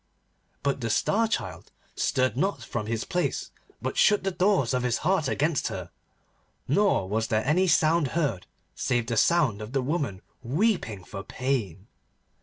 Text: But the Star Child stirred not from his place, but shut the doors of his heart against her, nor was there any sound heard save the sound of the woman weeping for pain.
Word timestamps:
But 0.63 0.81
the 0.81 0.89
Star 0.89 1.27
Child 1.27 1.71
stirred 1.95 2.35
not 2.35 2.63
from 2.63 2.87
his 2.87 3.03
place, 3.05 3.51
but 3.83 3.97
shut 3.99 4.23
the 4.23 4.31
doors 4.31 4.73
of 4.73 4.81
his 4.81 4.97
heart 5.05 5.27
against 5.27 5.67
her, 5.67 5.91
nor 6.67 7.07
was 7.07 7.27
there 7.27 7.45
any 7.45 7.67
sound 7.67 8.07
heard 8.17 8.47
save 8.73 9.05
the 9.05 9.15
sound 9.15 9.61
of 9.61 9.73
the 9.73 9.81
woman 9.83 10.23
weeping 10.41 11.03
for 11.03 11.21
pain. 11.21 11.85